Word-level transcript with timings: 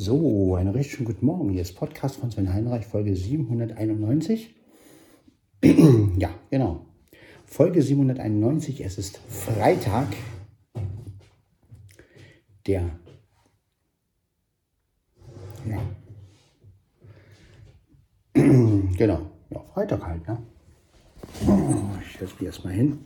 So, 0.00 0.54
einen 0.54 0.68
recht 0.68 0.92
schönen 0.92 1.06
guten 1.06 1.26
Morgen. 1.26 1.50
Hier 1.50 1.62
ist 1.62 1.74
Podcast 1.74 2.20
von 2.20 2.30
Sven 2.30 2.54
Heinreich, 2.54 2.86
Folge 2.86 3.16
791. 3.16 4.54
ja, 5.64 6.30
genau. 6.50 6.86
Folge 7.44 7.82
791. 7.82 8.80
Es 8.84 8.96
ist 8.96 9.18
Freitag, 9.28 10.06
der. 12.64 12.96
Ja. 15.66 15.82
genau. 18.34 19.32
Ja, 19.50 19.64
Freitag 19.74 20.06
halt, 20.06 20.28
ne? 20.28 20.38
Ich 22.06 22.18
setze 22.18 22.34
mich 22.34 22.44
erstmal 22.44 22.72
hin. 22.72 23.04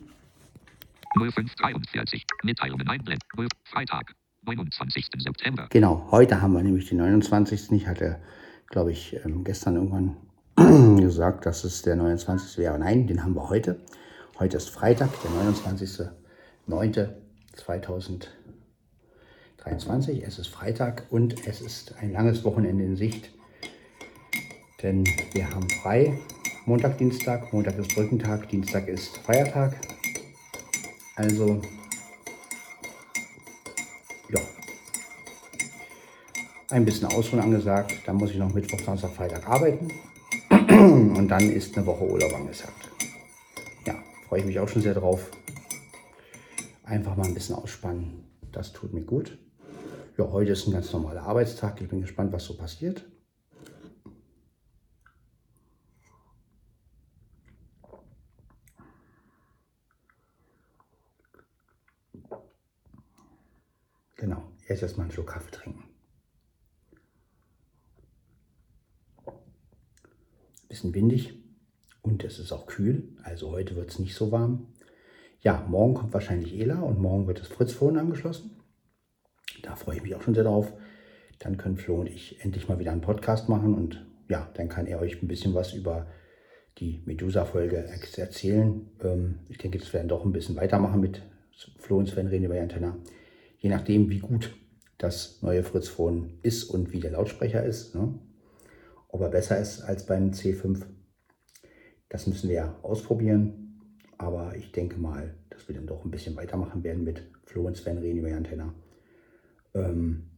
0543. 1.17 2.23
Mitteilungen 2.43 2.87
einblenden. 2.87 3.27
Freitag. 3.63 4.13
29. 4.45 5.09
September. 5.17 5.67
Genau, 5.69 6.07
heute 6.11 6.41
haben 6.41 6.53
wir 6.53 6.63
nämlich 6.63 6.89
den 6.89 6.97
29. 6.97 7.71
Ich 7.71 7.87
hatte, 7.87 8.19
glaube 8.67 8.91
ich, 8.91 9.17
ähm, 9.25 9.43
gestern 9.43 9.75
irgendwann 9.75 10.17
gesagt, 10.99 11.45
dass 11.45 11.63
es 11.63 11.81
der 11.81 11.95
29. 11.95 12.57
wäre. 12.57 12.77
Nein, 12.77 13.07
den 13.07 13.23
haben 13.23 13.35
wir 13.35 13.49
heute. 13.49 13.79
Heute 14.39 14.57
ist 14.57 14.69
Freitag, 14.69 15.09
der 15.21 15.31
29.09.2023. 17.57 20.23
Es 20.25 20.39
ist 20.39 20.47
Freitag 20.47 21.05
und 21.09 21.47
es 21.47 21.61
ist 21.61 21.95
ein 21.97 22.11
langes 22.11 22.43
Wochenende 22.43 22.83
in 22.83 22.95
Sicht. 22.95 23.29
Denn 24.81 25.05
wir 25.31 25.49
haben 25.49 25.69
frei. 25.69 26.19
Montag, 26.65 26.97
Dienstag. 26.97 27.53
Montag 27.53 27.77
ist 27.77 27.95
Brückentag, 27.95 28.49
Dienstag 28.49 28.87
ist 28.87 29.17
Feiertag. 29.17 29.75
Also 31.15 31.61
ein 36.73 36.85
bisschen 36.85 37.07
Ausruhen 37.07 37.41
angesagt. 37.41 37.93
Dann 38.05 38.15
muss 38.15 38.31
ich 38.31 38.37
noch 38.37 38.51
Mittwoch, 38.53 38.79
Samstag, 38.79 39.11
Freitag 39.11 39.47
arbeiten. 39.47 39.91
Und 40.49 41.27
dann 41.27 41.51
ist 41.51 41.77
eine 41.77 41.85
Woche 41.85 42.03
Urlaub 42.03 42.33
angesagt. 42.33 42.89
Ja, 43.85 43.95
freue 44.27 44.39
ich 44.39 44.45
mich 44.45 44.59
auch 44.59 44.67
schon 44.67 44.81
sehr 44.81 44.95
drauf. 44.95 45.29
Einfach 46.83 47.15
mal 47.15 47.27
ein 47.27 47.33
bisschen 47.35 47.55
ausspannen. 47.55 48.23
Das 48.51 48.73
tut 48.73 48.91
mir 48.91 49.03
gut. 49.03 49.37
Ja, 50.17 50.31
heute 50.31 50.51
ist 50.51 50.67
ein 50.67 50.73
ganz 50.73 50.91
normaler 50.91 51.23
Arbeitstag. 51.23 51.79
Ich 51.79 51.89
bin 51.89 52.01
gespannt, 52.01 52.33
was 52.33 52.43
so 52.43 52.57
passiert. 52.57 53.05
Genau, 64.15 64.43
jetzt 64.67 64.81
erstmal 64.81 65.05
einen 65.05 65.11
Schluck 65.11 65.27
Kaffee 65.27 65.51
trinken. 65.51 65.92
Bisschen 70.73 70.95
windig 70.95 71.35
und 72.01 72.23
es 72.23 72.39
ist 72.39 72.51
auch 72.51 72.65
kühl, 72.65 73.15
also 73.21 73.51
heute 73.51 73.75
wird 73.75 73.91
es 73.91 73.99
nicht 73.99 74.15
so 74.15 74.31
warm. 74.31 74.73
Ja, 75.39 75.63
morgen 75.69 75.93
kommt 75.93 76.13
wahrscheinlich 76.15 76.59
Ela 76.59 76.79
und 76.79 76.99
morgen 76.99 77.27
wird 77.27 77.39
das 77.39 77.47
Fritz-Phone 77.47 77.97
angeschlossen. 77.97 78.57
Da 79.61 79.75
freue 79.75 79.97
ich 79.97 80.01
mich 80.01 80.15
auch 80.15 80.23
schon 80.23 80.33
sehr 80.33 80.45
drauf. 80.45 80.73
Dann 81.37 81.57
können 81.57 81.77
Flo 81.77 81.99
und 81.99 82.07
ich 82.07 82.43
endlich 82.43 82.67
mal 82.67 82.79
wieder 82.79 82.91
einen 82.91 83.01
Podcast 83.01 83.49
machen 83.49 83.75
und 83.75 84.03
ja, 84.29 84.49
dann 84.55 84.67
kann 84.67 84.87
er 84.87 84.99
euch 84.99 85.21
ein 85.21 85.27
bisschen 85.27 85.53
was 85.53 85.73
über 85.73 86.07
die 86.79 87.03
Medusa-Folge 87.05 87.87
erzählen. 88.17 88.89
Ähm, 89.03 89.39
ich 89.49 89.59
denke, 89.59 89.77
das 89.77 89.93
werden 89.93 90.07
doch 90.07 90.25
ein 90.25 90.31
bisschen 90.31 90.55
weitermachen 90.55 91.01
mit 91.01 91.21
Flo 91.77 91.99
und 91.99 92.07
Sven 92.07 92.25
reden 92.25 92.45
über 92.45 92.55
die 92.55 92.61
Antenna 92.61 92.97
je 93.59 93.69
nachdem, 93.69 94.09
wie 94.09 94.19
gut 94.19 94.55
das 94.97 95.41
neue 95.41 95.63
Fritz 95.63 95.87
Phone 95.87 96.37
ist 96.41 96.65
und 96.65 96.91
wie 96.91 96.99
der 96.99 97.11
Lautsprecher 97.11 97.63
ist. 97.63 97.95
Ne? 97.95 98.13
Ob 99.13 99.21
er 99.21 99.29
besser 99.29 99.59
ist 99.59 99.83
als 99.83 100.07
beim 100.07 100.31
C5, 100.31 100.81
das 102.09 102.25
müssen 102.25 102.49
wir 102.49 102.55
ja 102.55 102.79
ausprobieren. 102.81 103.79
Aber 104.17 104.55
ich 104.55 104.71
denke 104.71 104.99
mal, 104.99 105.35
dass 105.51 105.67
wir 105.67 105.75
dann 105.75 105.85
doch 105.85 106.03
ein 106.03 106.09
bisschen 106.09 106.35
weitermachen 106.35 106.83
werden 106.83 107.03
mit 107.03 107.21
Flo 107.45 107.67
und 107.67 107.77
Sven 107.77 107.99
reden 107.99 108.17
über 108.17 108.29
die 108.29 108.33
Antenne. 108.33 108.73
Ähm, 109.75 110.31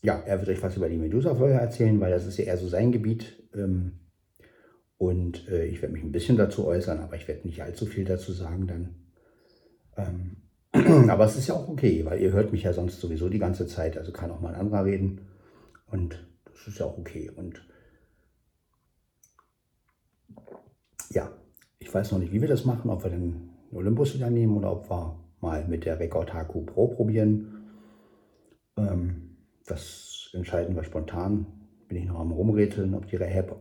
ja, 0.00 0.22
er 0.24 0.38
wird 0.38 0.48
euch 0.50 0.62
was 0.62 0.76
über 0.76 0.88
die 0.88 0.96
Medusa-Folge 0.96 1.54
erzählen, 1.54 1.98
weil 1.98 2.12
das 2.12 2.24
ist 2.24 2.38
ja 2.38 2.44
eher 2.44 2.56
so 2.56 2.68
sein 2.68 2.92
Gebiet. 2.92 3.42
Ähm, 3.52 3.98
und 4.96 5.48
äh, 5.48 5.64
ich 5.64 5.82
werde 5.82 5.94
mich 5.94 6.04
ein 6.04 6.12
bisschen 6.12 6.36
dazu 6.36 6.64
äußern, 6.68 7.00
aber 7.00 7.16
ich 7.16 7.26
werde 7.26 7.48
nicht 7.48 7.64
allzu 7.64 7.86
viel 7.86 8.04
dazu 8.04 8.30
sagen 8.30 8.68
dann. 8.68 8.94
Ähm, 9.96 10.36
Aber 11.10 11.24
es 11.24 11.36
ist 11.36 11.48
ja 11.48 11.54
auch 11.54 11.68
okay, 11.68 12.04
weil 12.04 12.20
ihr 12.20 12.32
hört 12.32 12.52
mich 12.52 12.62
ja 12.62 12.72
sonst 12.72 13.00
sowieso 13.00 13.28
die 13.28 13.40
ganze 13.40 13.66
Zeit. 13.66 13.98
Also 13.98 14.12
kann 14.12 14.30
auch 14.30 14.40
mal 14.40 14.54
ein 14.54 14.60
anderer 14.60 14.84
reden. 14.84 15.22
Und 15.90 16.24
das 16.44 16.68
ist 16.68 16.78
ja 16.78 16.86
auch 16.86 16.96
okay. 16.96 17.28
Und 17.34 17.62
ja, 21.10 21.30
ich 21.78 21.92
weiß 21.92 22.12
noch 22.12 22.18
nicht, 22.18 22.32
wie 22.32 22.40
wir 22.40 22.48
das 22.48 22.64
machen, 22.64 22.90
ob 22.90 23.02
wir 23.04 23.10
den 23.10 23.50
Olympus 23.72 24.14
wieder 24.14 24.30
nehmen 24.30 24.56
oder 24.56 24.72
ob 24.72 24.90
wir 24.90 25.18
mal 25.40 25.66
mit 25.66 25.84
der 25.84 25.98
Record 25.98 26.32
HQ 26.32 26.66
Pro 26.66 26.88
probieren. 26.88 27.64
Ähm, 28.76 29.36
das 29.66 30.30
entscheiden 30.32 30.76
wir 30.76 30.84
spontan. 30.84 31.46
Bin 31.88 31.98
ich 31.98 32.06
noch 32.06 32.20
am 32.20 32.32
Rumrätseln, 32.32 32.94
ob 32.94 33.06
die, 33.06 33.18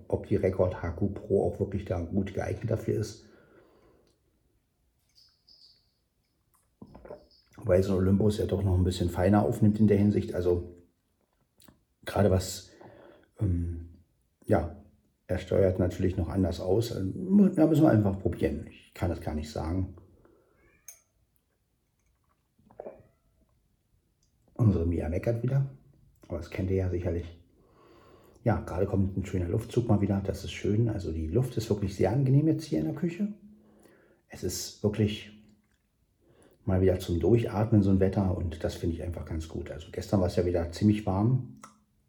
ob 0.07 0.28
die 0.28 0.35
Record 0.35 0.81
HQ 0.81 1.13
Pro 1.13 1.44
auch 1.47 1.59
wirklich 1.59 1.85
da 1.85 2.00
gut 2.00 2.34
geeignet 2.34 2.72
dafür 2.72 2.96
ist. 2.96 3.25
weil 7.66 7.84
so 7.84 7.96
Olympus 7.96 8.38
ja 8.38 8.46
doch 8.46 8.63
noch 8.63 8.75
ein 8.75 8.84
bisschen 8.84 9.09
feiner 9.09 9.44
aufnimmt 9.44 9.80
in 9.80 9.88
der 9.88 9.97
Hinsicht. 9.97 10.34
Also 10.34 10.75
gerade 12.06 12.31
was, 12.31 12.69
ähm, 13.40 13.90
ja, 14.46 14.81
er 15.31 15.38
steuert 15.38 15.80
natürlich 15.80 16.18
noch 16.18 16.28
anders 16.28 16.59
aus. 16.59 16.90
Da 16.90 17.02
müssen 17.68 17.84
wir 17.84 17.90
einfach 17.90 18.19
probieren. 18.19 18.68
Ich 18.69 18.94
kann 18.94 19.09
das 19.09 19.22
gar 19.22 19.34
nicht 19.34 19.50
sagen. 19.50 19.96
Unsere 24.56 24.86
Mia 24.86 25.09
meckert 25.09 25.42
wieder, 25.42 25.69
aber 26.28 26.38
das 26.38 26.50
kennt 26.50 26.69
ihr 26.69 26.78
ja 26.78 26.90
sicherlich. 26.90 27.40
Ja, 28.44 28.59
gerade 28.59 28.86
kommt 28.86 29.18
ein 29.18 29.25
schöner 29.25 29.47
Luftzug 29.47 29.88
mal 29.88 30.02
wieder. 30.02 30.22
Das 30.25 30.44
ist 30.44 30.52
schön. 30.52 30.90
Also 30.90 31.12
die 31.12 31.28
Luft 31.28 31.56
ist 31.58 31.69
wirklich 31.69 31.96
sehr 31.96 32.12
angenehm 32.12 32.48
jetzt 32.48 32.66
hier 32.66 32.80
in 32.80 32.86
der 32.86 32.96
Küche. 32.96 33.30
Es 34.28 34.44
ist 34.44 34.84
wirklich 34.84 35.31
mal 36.66 36.81
wieder 36.81 37.00
zum 37.00 37.19
Durchatmen, 37.19 37.84
so 37.84 37.90
ein 37.90 38.00
Wetter. 38.00 38.36
Und 38.36 38.63
das 38.63 38.75
finde 38.75 38.96
ich 38.98 39.03
einfach 39.03 39.25
ganz 39.25 39.48
gut. 39.48 39.72
Also 39.72 39.88
gestern 39.92 40.19
war 40.19 40.28
es 40.28 40.36
ja 40.36 40.46
wieder 40.46 40.72
ziemlich 40.72 41.06
warm. 41.06 41.59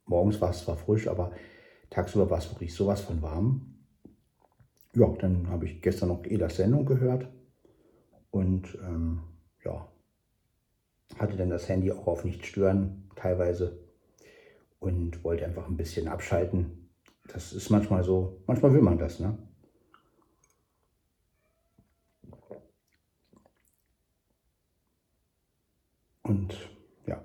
Morgens 0.06 0.40
war 0.40 0.50
es 0.50 0.64
zwar 0.64 0.76
frisch, 0.76 1.06
aber 1.06 1.32
tagsüber 1.92 2.30
war 2.30 2.38
es 2.38 2.50
wirklich 2.50 2.74
sowas 2.74 3.02
von 3.02 3.20
warm. 3.22 3.74
Ja, 4.94 5.06
dann 5.20 5.48
habe 5.48 5.66
ich 5.66 5.82
gestern 5.82 6.08
noch 6.08 6.24
Elas 6.24 6.56
Sendung 6.56 6.86
gehört. 6.86 7.28
Und 8.30 8.78
ähm, 8.82 9.20
ja, 9.64 9.86
hatte 11.18 11.36
dann 11.36 11.50
das 11.50 11.68
Handy 11.68 11.92
auch 11.92 12.06
auf 12.06 12.24
nicht 12.24 12.46
stören 12.46 13.10
teilweise 13.14 13.78
und 14.80 15.22
wollte 15.22 15.44
einfach 15.44 15.68
ein 15.68 15.76
bisschen 15.76 16.08
abschalten. 16.08 16.90
Das 17.28 17.52
ist 17.52 17.70
manchmal 17.70 18.02
so, 18.02 18.42
manchmal 18.46 18.72
will 18.72 18.82
man 18.82 18.98
das, 18.98 19.20
ne? 19.20 19.38
Und 26.22 26.56
ja. 27.06 27.22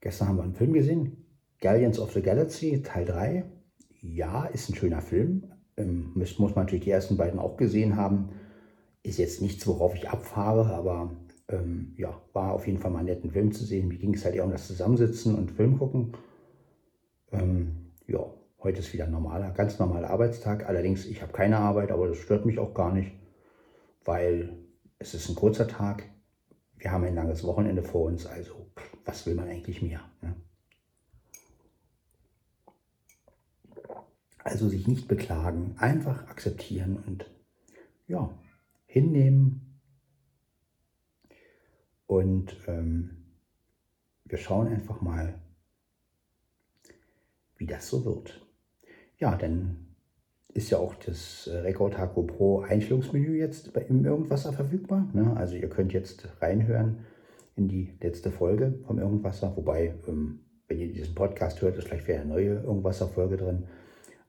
Gestern 0.00 0.28
haben 0.28 0.36
wir 0.36 0.42
einen 0.42 0.54
Film 0.54 0.72
gesehen, 0.72 1.23
Guardians 1.64 1.98
of 1.98 2.12
the 2.12 2.20
Galaxy 2.20 2.82
Teil 2.82 3.06
3. 3.06 3.44
Ja, 4.02 4.44
ist 4.44 4.68
ein 4.68 4.74
schöner 4.74 5.00
Film. 5.00 5.50
Ähm, 5.78 6.12
muss, 6.14 6.38
muss 6.38 6.54
man 6.54 6.66
natürlich 6.66 6.84
die 6.84 6.90
ersten 6.90 7.16
beiden 7.16 7.40
auch 7.40 7.56
gesehen 7.56 7.96
haben. 7.96 8.28
Ist 9.02 9.18
jetzt 9.18 9.40
nichts, 9.40 9.66
worauf 9.66 9.94
ich 9.94 10.10
abfahre, 10.10 10.66
aber 10.74 11.16
ähm, 11.48 11.94
ja, 11.96 12.20
war 12.34 12.52
auf 12.52 12.66
jeden 12.66 12.78
Fall 12.78 12.90
mal 12.90 13.02
netten 13.02 13.30
Film 13.30 13.50
zu 13.50 13.64
sehen. 13.64 13.88
Mir 13.88 13.96
ging 13.96 14.12
es 14.12 14.26
halt 14.26 14.34
eher 14.34 14.44
um 14.44 14.50
das 14.50 14.66
Zusammensitzen 14.66 15.34
und 15.34 15.52
Film 15.52 15.78
gucken. 15.78 16.12
Ähm, 17.32 17.92
ja, 18.06 18.26
heute 18.62 18.80
ist 18.80 18.92
wieder 18.92 19.06
ein 19.06 19.12
normaler, 19.12 19.50
ganz 19.52 19.78
normaler 19.78 20.10
Arbeitstag. 20.10 20.68
Allerdings, 20.68 21.06
ich 21.06 21.22
habe 21.22 21.32
keine 21.32 21.56
Arbeit, 21.56 21.90
aber 21.92 22.08
das 22.08 22.18
stört 22.18 22.44
mich 22.44 22.58
auch 22.58 22.74
gar 22.74 22.92
nicht, 22.92 23.12
weil 24.04 24.58
es 24.98 25.14
ist 25.14 25.30
ein 25.30 25.34
kurzer 25.34 25.66
Tag 25.66 26.04
wir 26.84 26.92
haben 26.92 27.04
ein 27.04 27.14
langes 27.14 27.42
Wochenende 27.44 27.82
vor 27.82 28.04
uns, 28.04 28.26
also 28.26 28.70
was 29.06 29.26
will 29.26 29.34
man 29.34 29.48
eigentlich 29.48 29.80
mehr? 29.80 30.00
Ne? 30.20 30.34
Also 34.44 34.68
sich 34.68 34.86
nicht 34.86 35.08
beklagen, 35.08 35.74
einfach 35.78 36.28
akzeptieren 36.28 37.02
und 37.06 37.28
ja, 38.06 38.30
hinnehmen. 38.86 39.80
Und 42.06 42.56
ähm, 42.68 43.24
wir 44.26 44.38
schauen 44.38 44.68
einfach 44.68 45.00
mal, 45.00 45.34
wie 47.56 47.66
das 47.66 47.88
so 47.88 48.04
wird. 48.04 48.46
Ja, 49.18 49.34
dann 49.34 49.94
ist 50.52 50.70
ja 50.70 50.78
auch 50.78 50.94
das 50.94 51.46
äh, 51.46 51.56
Record 51.58 51.98
HQ 51.98 52.26
Pro 52.26 52.60
Einstellungsmenü 52.60 53.38
jetzt 53.38 53.68
im 53.88 54.04
Irgendwasser 54.04 54.52
verfügbar. 54.52 55.08
Ne? 55.12 55.34
Also 55.36 55.56
ihr 55.56 55.68
könnt 55.68 55.92
jetzt 55.92 56.28
reinhören, 56.40 57.06
in 57.56 57.68
die 57.68 57.94
letzte 58.00 58.30
Folge 58.30 58.74
vom 58.86 58.98
Irgendwasser. 58.98 59.56
Wobei, 59.56 59.94
ähm, 60.06 60.40
wenn 60.68 60.80
ihr 60.80 60.92
diesen 60.92 61.14
Podcast 61.14 61.62
hört, 61.62 61.76
ist 61.76 61.88
vielleicht 61.88 62.06
wieder 62.06 62.20
eine 62.20 62.30
neue 62.30 62.62
Irgendwasser-Folge 62.62 63.36
drin. 63.36 63.64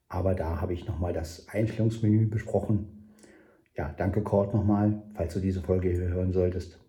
Aber 0.07 0.35
da 0.35 0.61
habe 0.61 0.73
ich 0.73 0.87
nochmal 0.87 1.13
das 1.13 1.47
Einstellungsmenü 1.49 2.27
besprochen. 2.27 3.11
Ja, 3.75 3.93
danke 3.97 4.21
Cord 4.21 4.53
nochmal, 4.53 5.03
falls 5.13 5.33
du 5.33 5.39
diese 5.39 5.61
Folge 5.61 5.89
hier 5.89 6.07
hören 6.07 6.31
solltest. 6.31 6.79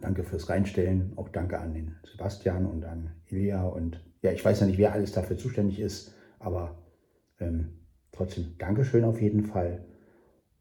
Danke 0.00 0.24
fürs 0.24 0.48
Reinstellen. 0.48 1.12
Auch 1.16 1.28
danke 1.28 1.58
an 1.58 1.72
den 1.72 1.96
Sebastian 2.04 2.66
und 2.66 2.84
an 2.84 3.14
Ilja. 3.26 3.64
Und 3.64 4.00
ja, 4.22 4.32
ich 4.32 4.44
weiß 4.44 4.60
ja 4.60 4.66
nicht, 4.66 4.78
wer 4.78 4.92
alles 4.92 5.12
dafür 5.12 5.38
zuständig 5.38 5.80
ist, 5.80 6.12
aber 6.38 6.76
ähm, 7.38 7.78
trotzdem 8.12 8.56
Dankeschön 8.58 9.04
auf 9.04 9.20
jeden 9.20 9.44
Fall. 9.44 9.84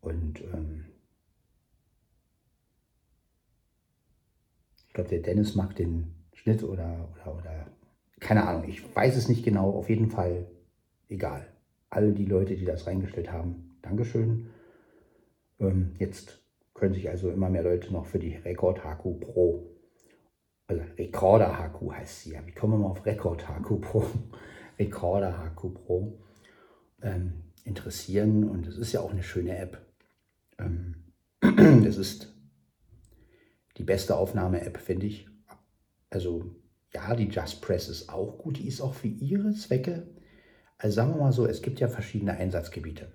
Und 0.01 0.41
ähm, 0.53 0.85
ich 4.87 4.93
glaube, 4.93 5.09
der 5.09 5.19
Dennis 5.19 5.55
macht 5.55 5.79
den 5.79 6.13
Schnitt 6.33 6.63
oder, 6.63 7.09
oder, 7.13 7.37
oder 7.37 7.67
keine 8.19 8.47
Ahnung, 8.47 8.65
ich 8.67 8.95
weiß 8.95 9.17
es 9.17 9.27
nicht 9.27 9.43
genau. 9.43 9.71
Auf 9.71 9.89
jeden 9.89 10.09
Fall 10.09 10.45
egal. 11.09 11.47
Alle 11.93 12.13
die 12.13 12.25
Leute, 12.25 12.55
die 12.55 12.65
das 12.65 12.87
reingestellt 12.87 13.31
haben, 13.31 13.77
Dankeschön. 13.81 14.49
Ähm, 15.59 15.95
jetzt 15.99 16.43
können 16.73 16.93
sich 16.93 17.09
also 17.09 17.29
immer 17.29 17.49
mehr 17.49 17.63
Leute 17.63 17.93
noch 17.93 18.05
für 18.07 18.19
die 18.19 18.35
Record 18.35 18.83
HQ 18.83 19.19
Pro, 19.19 19.73
also 20.67 20.81
Recorder 20.97 21.59
HQ 21.59 21.91
heißt 21.91 22.21
sie 22.21 22.33
ja. 22.33 22.45
Wie 22.45 22.51
kommen 22.51 22.73
wir 22.73 22.79
mal 22.79 22.91
auf 22.91 23.05
Record 23.05 23.47
HQ 23.47 23.81
Pro? 23.81 24.05
Recorder 24.79 25.37
HQ 25.37 25.73
Pro 25.73 26.19
ähm, 27.01 27.43
interessieren 27.63 28.49
und 28.49 28.65
es 28.65 28.77
ist 28.77 28.91
ja 28.91 29.01
auch 29.01 29.11
eine 29.11 29.23
schöne 29.23 29.55
App. 29.55 29.85
Ähm, 30.57 30.95
es 31.85 31.97
ist 31.97 32.33
die 33.77 33.83
beste 33.83 34.15
Aufnahme-App, 34.15 34.77
finde 34.77 35.05
ich. 35.05 35.27
Also 36.09 36.55
ja, 36.93 37.15
die 37.15 37.27
Just 37.27 37.61
Press 37.61 37.89
ist 37.89 38.09
auch 38.09 38.37
gut, 38.39 38.57
die 38.57 38.67
ist 38.67 38.81
auch 38.81 38.93
für 38.93 39.07
ihre 39.07 39.53
Zwecke. 39.53 40.07
Also 40.77 40.95
sagen 40.95 41.13
wir 41.13 41.21
mal 41.21 41.31
so, 41.31 41.45
es 41.45 41.61
gibt 41.61 41.79
ja 41.79 41.87
verschiedene 41.87 42.33
Einsatzgebiete. 42.33 43.11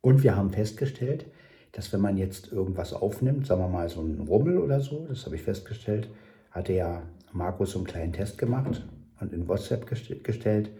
Und 0.00 0.22
wir 0.22 0.36
haben 0.36 0.50
festgestellt, 0.50 1.26
dass 1.72 1.92
wenn 1.92 2.00
man 2.00 2.16
jetzt 2.16 2.52
irgendwas 2.52 2.92
aufnimmt, 2.92 3.46
sagen 3.46 3.62
wir 3.62 3.68
mal 3.68 3.88
so 3.88 4.00
einen 4.00 4.20
Rummel 4.20 4.58
oder 4.58 4.80
so, 4.80 5.06
das 5.06 5.24
habe 5.24 5.36
ich 5.36 5.42
festgestellt, 5.42 6.10
hatte 6.50 6.74
ja 6.74 7.02
Markus 7.32 7.72
so 7.72 7.78
einen 7.78 7.86
kleinen 7.86 8.12
Test 8.12 8.36
gemacht 8.36 8.84
und 9.20 9.32
in 9.32 9.48
WhatsApp 9.48 9.86
gestellt. 9.86 10.70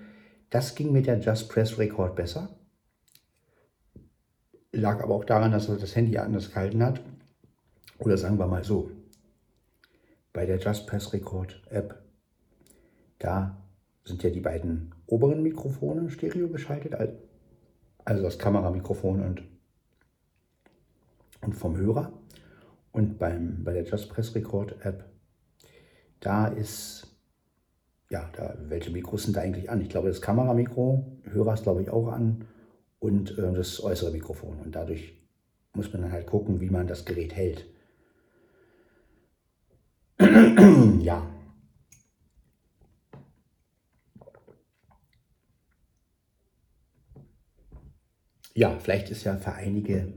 Das 0.51 0.75
ging 0.75 0.93
mit 0.93 1.07
der 1.07 1.19
Just 1.19 1.49
Press 1.49 1.79
Record 1.79 2.15
besser. 2.15 2.51
Lag 4.73 5.03
aber 5.03 5.15
auch 5.15 5.25
daran, 5.25 5.53
dass 5.53 5.69
er 5.69 5.77
das 5.77 5.97
Handy 5.97 6.19
anders 6.19 6.51
gehalten 6.51 6.83
hat. 6.83 7.01
Oder 7.99 8.19
sagen 8.19 8.39
wir 8.39 8.47
mal 8.47 8.65
so, 8.65 8.91
bei 10.33 10.45
der 10.45 10.59
Just 10.59 10.87
Press 10.87 11.13
Record 11.13 11.63
App, 11.71 12.03
da 13.19 13.62
sind 14.05 14.23
ja 14.23 14.31
die 14.31 14.41
beiden 14.41 14.95
oberen 15.07 15.43
Mikrofone 15.43 16.11
stereo 16.11 16.49
geschaltet, 16.49 16.95
also 18.05 18.23
das 18.23 18.39
Kameramikrofon 18.39 19.23
und 19.23 19.43
und 21.43 21.55
vom 21.55 21.77
Hörer. 21.77 22.13
Und 22.93 23.19
beim, 23.19 23.65
bei 23.65 23.73
der 23.73 23.85
Just 23.85 24.11
Press 24.11 24.35
Record 24.35 24.77
App, 24.85 25.05
da 26.21 26.47
ist, 26.47 27.07
ja, 28.11 28.29
da, 28.37 28.57
welche 28.69 28.91
Mikros 28.91 29.25
sind 29.25 29.37
da 29.37 29.41
eigentlich 29.41 29.71
an? 29.71 29.81
Ich 29.81 29.89
glaube, 29.89 30.09
das 30.09 30.21
Kameramikro, 30.21 31.05
Hörer 31.25 31.55
ist 31.55 31.65
glaube 31.65 31.83
ich 31.83 31.91
auch 31.91 32.09
an 32.09 32.47
und 32.99 33.37
äh, 33.39 33.53
das 33.53 33.83
äußere 33.83 34.13
Mikrofon. 34.13 34.59
Und 34.59 34.75
dadurch 34.75 35.15
muss 35.75 35.93
man 35.93 36.03
dann 36.03 36.13
halt 36.13 36.27
gucken, 36.27 36.61
wie 36.61 36.71
man 36.71 36.87
das 36.87 37.05
Gerät 37.05 37.35
hält. 37.35 37.67
ja. 41.01 41.27
Ja, 48.55 48.77
vielleicht 48.79 49.11
ist 49.11 49.25
ja 49.25 49.37
für 49.37 49.53
einige 49.53 50.09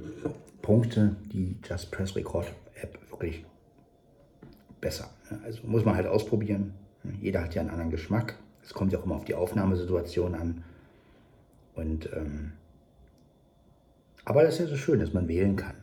Punkte 0.62 1.16
die 1.32 1.58
Just 1.64 1.92
Press 1.92 2.16
Record 2.16 2.48
App 2.82 2.98
wirklich 3.10 3.46
besser. 4.82 5.10
Also 5.44 5.66
muss 5.66 5.86
man 5.86 5.96
halt 5.96 6.08
ausprobieren. 6.08 6.74
Jeder 7.22 7.44
hat 7.44 7.56
ja 7.56 7.62
einen 7.62 7.70
anderen 7.70 7.92
Geschmack. 7.92 8.36
Es 8.64 8.74
kommt 8.74 8.92
ja 8.92 9.00
auch 9.00 9.06
immer 9.06 9.16
auf 9.16 9.26
die 9.26 9.36
Aufnahmesituation 9.36 10.36
an. 10.36 10.64
Und 11.76 12.10
ähm, 12.14 12.54
aber 14.26 14.44
das 14.44 14.56
ist 14.56 14.60
ja 14.62 14.68
so 14.68 14.76
schön, 14.76 15.00
dass 15.00 15.14
man 15.14 15.28
wählen 15.28 15.56
kann. 15.56 15.76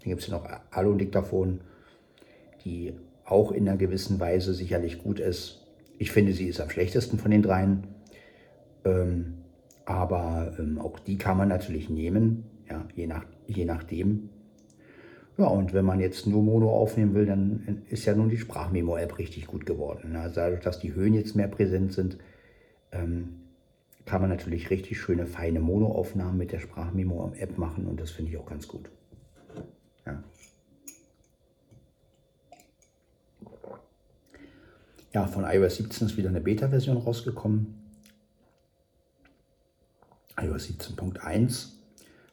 Dann 0.00 0.08
gibt 0.08 0.22
es 0.22 0.28
ja 0.28 0.36
noch 0.36 0.48
Alu-Diktaphon, 0.72 1.60
die 2.64 2.94
auch 3.24 3.52
in 3.52 3.68
einer 3.68 3.78
gewissen 3.78 4.18
Weise 4.18 4.54
sicherlich 4.54 4.98
gut 4.98 5.20
ist. 5.20 5.66
Ich 5.98 6.10
finde, 6.10 6.32
sie 6.32 6.48
ist 6.48 6.60
am 6.60 6.70
schlechtesten 6.70 7.18
von 7.18 7.30
den 7.30 7.42
dreien. 7.42 7.86
Ähm, 8.84 9.39
aber 9.84 10.54
ähm, 10.58 10.78
auch 10.78 10.98
die 10.98 11.18
kann 11.18 11.36
man 11.36 11.48
natürlich 11.48 11.90
nehmen, 11.90 12.44
ja, 12.68 12.86
je 12.94 13.06
nach 13.06 13.24
je 13.46 13.64
nachdem. 13.64 14.30
Ja, 15.36 15.46
und 15.46 15.72
wenn 15.72 15.84
man 15.84 16.00
jetzt 16.00 16.26
nur 16.26 16.42
Mono 16.42 16.70
aufnehmen 16.70 17.14
will, 17.14 17.26
dann 17.26 17.82
ist 17.88 18.04
ja 18.04 18.14
nun 18.14 18.28
die 18.28 18.36
Sprachmemo-App 18.36 19.18
richtig 19.18 19.46
gut 19.46 19.64
geworden. 19.64 20.14
Also 20.16 20.36
dadurch, 20.36 20.60
dass 20.60 20.80
die 20.80 20.94
Höhen 20.94 21.14
jetzt 21.14 21.34
mehr 21.34 21.48
präsent 21.48 21.92
sind, 21.92 22.18
ähm, 22.92 23.40
kann 24.04 24.20
man 24.20 24.30
natürlich 24.30 24.70
richtig 24.70 25.00
schöne, 25.00 25.26
feine 25.26 25.60
Mono-Aufnahmen 25.60 26.36
mit 26.36 26.52
der 26.52 26.58
Sprachmemo-App 26.58 27.58
machen 27.58 27.86
und 27.86 28.00
das 28.00 28.10
finde 28.10 28.32
ich 28.32 28.38
auch 28.38 28.46
ganz 28.46 28.68
gut. 28.68 28.90
Ja. 30.04 30.22
ja, 35.12 35.26
von 35.26 35.44
iOS 35.44 35.76
17 35.76 36.08
ist 36.08 36.16
wieder 36.16 36.28
eine 36.28 36.40
Beta-Version 36.40 36.96
rausgekommen. 36.96 37.79
iOS 40.42 40.68
17.1 40.68 41.68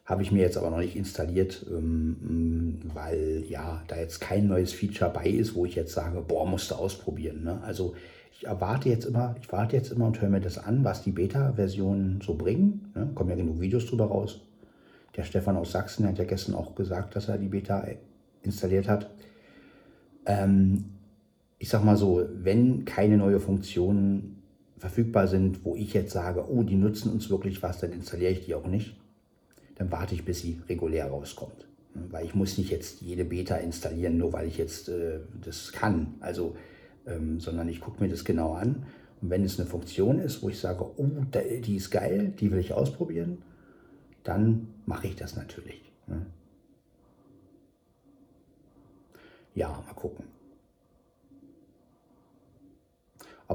habe 0.08 0.22
ich 0.22 0.32
mir 0.32 0.40
jetzt 0.40 0.56
aber 0.56 0.70
noch 0.70 0.78
nicht 0.78 0.96
installiert, 0.96 1.66
ähm, 1.70 2.78
weil 2.94 3.44
ja, 3.46 3.82
da 3.88 3.96
jetzt 3.96 4.20
kein 4.20 4.48
neues 4.48 4.72
Feature 4.72 5.10
bei 5.10 5.26
ist, 5.26 5.54
wo 5.54 5.66
ich 5.66 5.74
jetzt 5.74 5.92
sage, 5.92 6.22
boah, 6.26 6.46
musst 6.46 6.70
du 6.70 6.76
ausprobieren. 6.76 7.44
Ne? 7.44 7.60
Also 7.62 7.94
ich 8.32 8.46
erwarte 8.46 8.88
jetzt 8.88 9.04
immer, 9.04 9.36
ich 9.42 9.52
warte 9.52 9.76
jetzt 9.76 9.92
immer 9.92 10.06
und 10.06 10.20
höre 10.22 10.30
mir 10.30 10.40
das 10.40 10.56
an, 10.56 10.82
was 10.82 11.02
die 11.02 11.12
Beta-Versionen 11.12 12.22
so 12.22 12.36
bringen. 12.36 12.90
Ne? 12.94 13.10
Kommen 13.14 13.28
ja 13.28 13.36
genug 13.36 13.60
Videos 13.60 13.84
drüber 13.84 14.06
raus. 14.06 14.40
Der 15.14 15.24
Stefan 15.24 15.56
aus 15.56 15.72
Sachsen 15.72 16.06
hat 16.06 16.16
ja 16.16 16.24
gestern 16.24 16.54
auch 16.54 16.74
gesagt, 16.74 17.14
dass 17.14 17.28
er 17.28 17.36
die 17.36 17.48
Beta 17.48 17.86
installiert 18.42 18.88
hat. 18.88 19.10
Ähm, 20.24 20.84
ich 21.58 21.68
sag 21.68 21.84
mal 21.84 21.96
so, 21.96 22.24
wenn 22.32 22.86
keine 22.86 23.18
neue 23.18 23.40
Funktionen 23.40 24.37
verfügbar 24.78 25.28
sind, 25.28 25.64
wo 25.64 25.74
ich 25.74 25.92
jetzt 25.92 26.12
sage, 26.12 26.44
oh, 26.48 26.62
die 26.62 26.76
nutzen 26.76 27.12
uns 27.12 27.30
wirklich 27.30 27.62
was, 27.62 27.80
dann 27.80 27.92
installiere 27.92 28.32
ich 28.32 28.44
die 28.44 28.54
auch 28.54 28.66
nicht 28.66 28.96
dann 29.78 29.92
warte 29.92 30.14
ich, 30.14 30.24
bis 30.24 30.40
sie 30.40 30.60
regulär 30.68 31.06
rauskommt. 31.06 31.66
Weil 31.94 32.26
ich 32.26 32.34
muss 32.34 32.58
nicht 32.58 32.70
jetzt 32.70 33.00
jede 33.00 33.24
Beta 33.24 33.56
installieren, 33.56 34.18
nur 34.18 34.32
weil 34.32 34.46
ich 34.46 34.58
jetzt 34.58 34.88
äh, 34.88 35.20
das 35.42 35.72
kann. 35.72 36.14
Also, 36.20 36.56
ähm, 37.06 37.40
sondern 37.40 37.68
ich 37.68 37.80
gucke 37.80 38.02
mir 38.02 38.10
das 38.10 38.24
genau 38.24 38.54
an. 38.54 38.86
Und 39.20 39.30
wenn 39.30 39.44
es 39.44 39.58
eine 39.58 39.68
Funktion 39.68 40.18
ist, 40.18 40.42
wo 40.42 40.48
ich 40.48 40.58
sage, 40.58 40.84
oh, 40.84 41.06
die 41.64 41.76
ist 41.76 41.90
geil, 41.90 42.34
die 42.38 42.50
will 42.50 42.58
ich 42.58 42.72
ausprobieren, 42.72 43.38
dann 44.22 44.68
mache 44.84 45.08
ich 45.08 45.16
das 45.16 45.34
natürlich. 45.36 45.80
Ne? 46.06 46.26
Ja, 49.54 49.68
mal 49.68 49.94
gucken. 49.94 50.24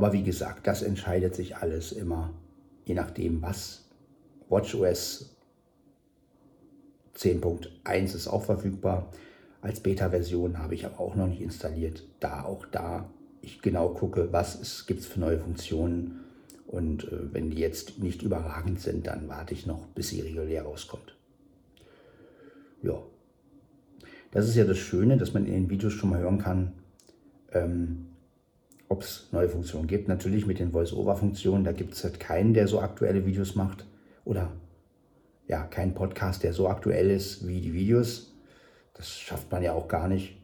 Aber 0.03 0.11
wie 0.11 0.23
gesagt, 0.23 0.67
das 0.67 0.81
entscheidet 0.81 1.33
sich 1.33 1.55
alles 1.55 1.93
immer, 1.93 2.33
je 2.83 2.93
nachdem, 2.93 3.41
was 3.41 3.85
WatchOS 4.49 5.33
10.1 7.15 8.13
ist 8.13 8.27
auch 8.27 8.43
verfügbar. 8.43 9.13
Als 9.61 9.79
Beta-Version 9.79 10.59
habe 10.59 10.75
ich 10.75 10.85
aber 10.85 10.99
auch 10.99 11.15
noch 11.15 11.27
nicht 11.27 11.39
installiert. 11.39 12.03
Da 12.19 12.43
auch 12.43 12.65
da 12.65 13.09
ich 13.41 13.61
genau 13.61 13.93
gucke, 13.93 14.33
was 14.33 14.85
gibt 14.87 14.99
es 14.99 15.05
für 15.05 15.21
neue 15.21 15.39
Funktionen. 15.39 16.25
Und 16.67 17.05
äh, 17.05 17.33
wenn 17.33 17.49
die 17.49 17.59
jetzt 17.59 17.99
nicht 17.99 18.23
überragend 18.23 18.81
sind, 18.81 19.07
dann 19.07 19.29
warte 19.29 19.53
ich 19.53 19.65
noch, 19.65 19.85
bis 19.95 20.09
sie 20.09 20.19
regulär 20.19 20.63
rauskommt. 20.63 21.15
Ja. 22.81 23.01
Das 24.31 24.49
ist 24.49 24.55
ja 24.55 24.65
das 24.65 24.79
Schöne, 24.79 25.15
dass 25.15 25.33
man 25.33 25.45
in 25.45 25.53
den 25.53 25.69
Videos 25.69 25.93
schon 25.93 26.09
mal 26.09 26.19
hören 26.19 26.39
kann, 26.39 26.73
ähm, 27.53 28.07
ob 28.93 29.01
es 29.01 29.27
neue 29.31 29.49
Funktionen 29.49 29.87
gibt. 29.87 30.07
Natürlich 30.07 30.45
mit 30.45 30.59
den 30.59 30.71
Voice-Over-Funktionen, 30.71 31.63
da 31.63 31.71
gibt 31.71 31.93
es 31.93 32.03
halt 32.03 32.19
keinen, 32.19 32.53
der 32.53 32.67
so 32.67 32.79
aktuelle 32.79 33.25
Videos 33.25 33.55
macht. 33.55 33.85
Oder 34.23 34.51
ja, 35.47 35.63
kein 35.63 35.95
Podcast, 35.95 36.43
der 36.43 36.53
so 36.53 36.69
aktuell 36.69 37.09
ist 37.09 37.47
wie 37.47 37.59
die 37.59 37.73
Videos. 37.73 38.33
Das 38.93 39.09
schafft 39.09 39.51
man 39.51 39.63
ja 39.63 39.73
auch 39.73 39.87
gar 39.87 40.07
nicht. 40.07 40.37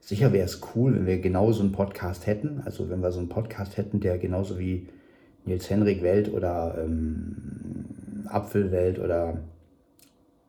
Sicher 0.00 0.32
wäre 0.32 0.44
es 0.44 0.60
cool, 0.74 0.94
wenn 0.94 1.06
wir 1.06 1.20
genau 1.20 1.52
so 1.52 1.62
einen 1.62 1.72
Podcast 1.72 2.26
hätten. 2.26 2.60
Also 2.64 2.90
wenn 2.90 3.00
wir 3.00 3.10
so 3.10 3.20
einen 3.20 3.30
Podcast 3.30 3.78
hätten, 3.78 4.00
der 4.00 4.18
genauso 4.18 4.58
wie 4.58 4.88
Nils 5.46 5.70
Henrik 5.70 6.02
Welt 6.02 6.30
oder 6.30 6.76
ähm, 6.78 8.26
Apfelwelt 8.26 8.98
oder 8.98 9.38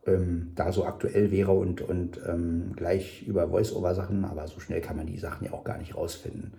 ähm, 0.05 0.51
da 0.55 0.72
so 0.72 0.86
aktuell 0.86 1.31
wäre 1.31 1.51
und, 1.51 1.81
und 1.81 2.20
ähm, 2.27 2.74
gleich 2.75 3.24
über 3.27 3.50
Voice-Over-Sachen, 3.50 4.25
aber 4.25 4.48
so 4.48 4.60
schnell 4.60 4.81
kann 4.81 4.98
man 4.98 5.08
die 5.08 5.20
Sachen 5.20 5.46
ja 5.46 5.53
auch 5.53 5.63
gar 5.63 5.77
nicht 5.77 5.96
rausfinden. 5.96 6.53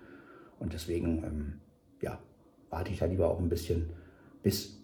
Und 0.59 0.73
deswegen, 0.73 1.23
ähm, 1.23 1.53
ja, 2.01 2.19
warte 2.69 2.91
ich 2.91 2.99
da 2.99 3.05
lieber 3.05 3.29
auch 3.29 3.39
ein 3.39 3.49
bisschen, 3.49 3.89
bis, 4.41 4.79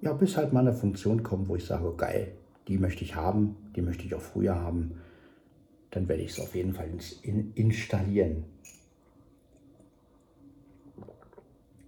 ja, 0.00 0.12
bis 0.12 0.36
halt 0.36 0.52
mal 0.52 0.60
eine 0.60 0.72
Funktion 0.72 1.22
kommt, 1.22 1.48
wo 1.48 1.56
ich 1.56 1.64
sage, 1.64 1.94
geil, 1.96 2.32
die 2.68 2.78
möchte 2.78 3.04
ich 3.04 3.14
haben, 3.14 3.56
die 3.76 3.82
möchte 3.82 4.04
ich 4.04 4.14
auch 4.14 4.20
früher 4.20 4.56
haben. 4.56 5.00
Dann 5.90 6.08
werde 6.08 6.22
ich 6.22 6.32
es 6.32 6.40
auf 6.40 6.54
jeden 6.54 6.74
Fall 6.74 6.88
in, 7.22 7.52
installieren. 7.54 8.44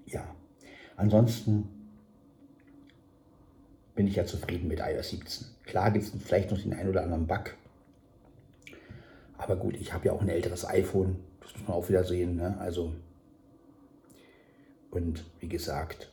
Ja, 0.06 0.24
ansonsten 0.96 1.68
bin 3.94 4.06
ich 4.06 4.16
ja 4.16 4.24
zufrieden 4.24 4.68
mit 4.68 4.80
iOS 4.80 5.10
17. 5.10 5.46
Klar 5.72 5.90
gibt 5.90 6.04
es 6.04 6.12
vielleicht 6.22 6.50
noch 6.50 6.60
den 6.60 6.74
einen 6.74 6.90
oder 6.90 7.02
anderen 7.02 7.26
Bug. 7.26 7.54
Aber 9.38 9.56
gut, 9.56 9.74
ich 9.74 9.94
habe 9.94 10.04
ja 10.04 10.12
auch 10.12 10.20
ein 10.20 10.28
älteres 10.28 10.68
iPhone. 10.68 11.16
Das 11.40 11.54
muss 11.54 11.66
man 11.66 11.78
auch 11.78 11.88
wieder 11.88 12.04
sehen. 12.04 12.36
Ne? 12.36 12.58
Also, 12.60 12.92
und 14.90 15.24
wie 15.40 15.48
gesagt, 15.48 16.12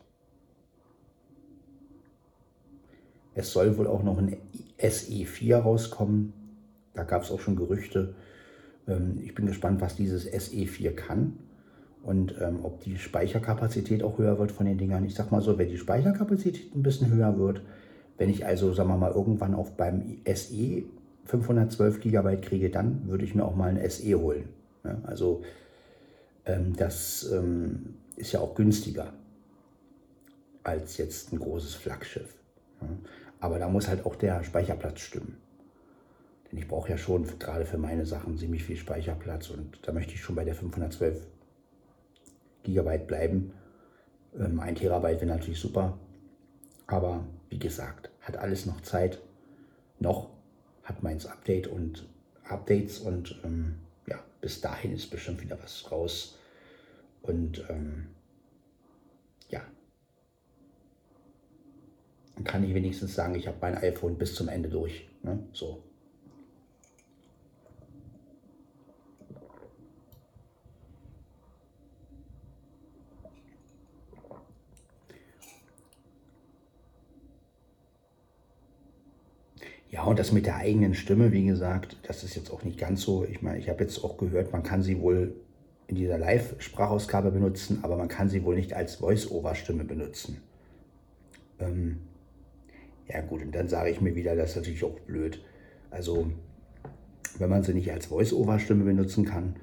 es 3.35 3.51
soll 3.51 3.77
wohl 3.77 3.87
auch 3.87 4.01
noch 4.01 4.17
ein 4.17 4.37
SE4 4.77 5.57
rauskommen. 5.57 6.31
Da 6.93 7.03
gab 7.03 7.23
es 7.23 7.29
auch 7.29 7.41
schon 7.41 7.57
Gerüchte. 7.57 8.15
Ähm, 8.87 9.19
ich 9.21 9.35
bin 9.35 9.45
gespannt, 9.45 9.81
was 9.81 9.97
dieses 9.97 10.25
SE4 10.25 10.91
kann 10.91 11.37
und 12.03 12.33
ähm, 12.39 12.63
ob 12.63 12.79
die 12.79 12.97
Speicherkapazität 12.97 14.03
auch 14.03 14.19
höher 14.19 14.39
wird 14.39 14.53
von 14.53 14.67
den 14.67 14.77
Dingern. 14.77 15.03
Ich 15.03 15.15
sag 15.15 15.33
mal 15.33 15.41
so, 15.41 15.57
wenn 15.57 15.67
die 15.67 15.77
Speicherkapazität 15.77 16.73
ein 16.73 16.81
bisschen 16.81 17.11
höher 17.11 17.37
wird, 17.37 17.61
wenn 18.19 18.29
ich 18.29 18.45
also, 18.45 18.73
sagen 18.73 18.89
wir 18.89 18.97
mal, 18.97 19.13
irgendwann 19.13 19.55
auch 19.55 19.69
beim 19.69 20.17
SE 20.25 20.83
512 21.23 22.01
GB 22.01 22.37
kriege, 22.41 22.69
dann 22.69 23.07
würde 23.07 23.23
ich 23.23 23.33
mir 23.33 23.45
auch 23.45 23.55
mal 23.55 23.69
ein 23.75 23.89
SE 23.89 24.13
holen. 24.15 24.49
Ja, 24.83 24.99
also 25.03 25.41
ähm, 26.45 26.75
das 26.75 27.31
ähm, 27.31 27.95
ist 28.17 28.33
ja 28.33 28.41
auch 28.41 28.55
günstiger 28.55 29.13
als 30.63 30.97
jetzt 30.97 31.31
ein 31.31 31.39
großes 31.39 31.75
Flaggschiff. 31.75 32.35
Ja. 32.81 32.89
Aber 33.39 33.57
da 33.57 33.69
muss 33.69 33.87
halt 33.87 34.05
auch 34.05 34.15
der 34.15 34.43
Speicherplatz 34.43 34.99
stimmen. 34.99 35.37
Denn 36.51 36.59
ich 36.59 36.67
brauche 36.67 36.89
ja 36.89 36.97
schon 36.97 37.25
gerade 37.39 37.65
für 37.65 37.77
meine 37.77 38.05
Sachen 38.05 38.37
ziemlich 38.37 38.65
viel 38.65 38.75
Speicherplatz 38.75 39.49
und 39.49 39.79
da 39.83 39.93
möchte 39.93 40.13
ich 40.13 40.21
schon 40.21 40.35
bei 40.35 40.43
der 40.43 40.55
512 40.55 41.25
Gigabyte 42.63 43.07
bleiben. 43.07 43.53
Ähm, 44.37 44.59
ein 44.59 44.75
Terabyte 44.75 45.21
wäre 45.21 45.37
natürlich 45.37 45.59
super. 45.59 45.97
Aber 46.85 47.23
wie 47.49 47.59
gesagt, 47.59 48.09
hat 48.21 48.37
alles 48.37 48.65
noch 48.65 48.81
Zeit. 48.81 49.19
Noch 49.99 50.29
hat 50.83 51.03
meins 51.03 51.25
Update 51.25 51.67
und 51.67 52.07
Updates 52.43 52.99
und 52.99 53.39
ähm, 53.43 53.75
ja, 54.07 54.19
bis 54.41 54.61
dahin 54.61 54.93
ist 54.93 55.09
bestimmt 55.09 55.41
wieder 55.41 55.57
was 55.61 55.91
raus. 55.91 56.37
Und 57.21 57.63
ähm, 57.69 58.07
ja, 59.49 59.61
dann 62.35 62.43
kann 62.43 62.63
ich 62.63 62.73
wenigstens 62.73 63.13
sagen, 63.13 63.35
ich 63.35 63.47
habe 63.47 63.57
mein 63.61 63.77
iPhone 63.77 64.17
bis 64.17 64.33
zum 64.35 64.47
Ende 64.47 64.69
durch. 64.69 65.07
Ne? 65.21 65.43
So. 65.53 65.83
Ja, 79.91 80.03
und 80.03 80.19
das 80.19 80.31
mit 80.31 80.45
der 80.45 80.57
eigenen 80.57 80.93
Stimme, 80.93 81.31
wie 81.31 81.45
gesagt, 81.45 81.97
das 82.03 82.23
ist 82.23 82.35
jetzt 82.35 82.51
auch 82.51 82.63
nicht 82.63 82.77
ganz 82.77 83.01
so. 83.01 83.25
Ich 83.25 83.41
meine, 83.41 83.57
ich 83.57 83.69
habe 83.69 83.83
jetzt 83.83 84.03
auch 84.03 84.17
gehört, 84.17 84.53
man 84.53 84.61
kann 84.61 84.83
sie 84.83 85.01
wohl 85.01 85.33
in 85.87 85.95
dieser 85.95 86.19
Live-Sprachausgabe 86.19 87.31
benutzen, 87.31 87.79
aber 87.81 87.97
man 87.97 88.07
kann 88.07 88.29
sie 88.29 88.43
wohl 88.43 88.55
nicht 88.55 88.73
als 88.73 88.95
Voice-Over-Stimme 88.95 89.83
benutzen. 89.83 90.37
Ähm, 91.59 92.01
ja 93.07 93.21
gut, 93.21 93.41
und 93.41 93.55
dann 93.55 93.67
sage 93.67 93.89
ich 93.89 93.99
mir 93.99 94.13
wieder, 94.13 94.35
das 94.35 94.51
ist 94.51 94.55
natürlich 94.57 94.83
auch 94.83 94.99
blöd. 94.99 95.43
Also, 95.89 96.31
wenn 97.39 97.49
man 97.49 97.63
sie 97.63 97.73
nicht 97.73 97.91
als 97.91 98.05
Voice-Over-Stimme 98.05 98.83
benutzen 98.83 99.25
kann, 99.25 99.55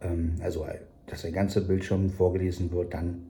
ähm, 0.00 0.36
also 0.40 0.64
dass 1.06 1.22
der 1.22 1.32
ganze 1.32 1.66
Bildschirm 1.66 2.10
vorgelesen 2.10 2.70
wird, 2.70 2.94
dann 2.94 3.26